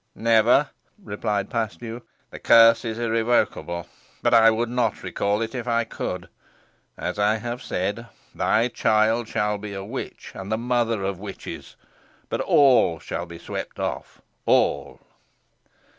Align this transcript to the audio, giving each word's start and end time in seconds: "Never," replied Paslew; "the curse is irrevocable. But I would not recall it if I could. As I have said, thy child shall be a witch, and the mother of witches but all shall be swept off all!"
"Never," 0.15 0.71
replied 1.03 1.51
Paslew; 1.51 2.01
"the 2.31 2.39
curse 2.39 2.83
is 2.83 2.97
irrevocable. 2.97 3.85
But 4.23 4.33
I 4.33 4.49
would 4.49 4.67
not 4.67 5.03
recall 5.03 5.43
it 5.43 5.53
if 5.53 5.67
I 5.67 5.83
could. 5.83 6.27
As 6.97 7.19
I 7.19 7.35
have 7.35 7.61
said, 7.61 8.07
thy 8.33 8.67
child 8.69 9.27
shall 9.27 9.59
be 9.59 9.75
a 9.75 9.83
witch, 9.85 10.31
and 10.33 10.51
the 10.51 10.57
mother 10.57 11.03
of 11.03 11.19
witches 11.19 11.75
but 12.29 12.41
all 12.41 12.97
shall 12.99 13.27
be 13.27 13.37
swept 13.37 13.79
off 13.79 14.23
all!" 14.47 15.01